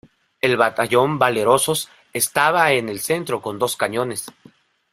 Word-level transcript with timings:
El 0.41 0.57
batallón 0.57 1.19
Valerosos 1.19 1.87
estaba 2.11 2.71
en 2.71 2.89
el 2.89 3.01
centro 3.01 3.39
con 3.39 3.59
dos 3.59 3.77
cañones. 3.77 4.31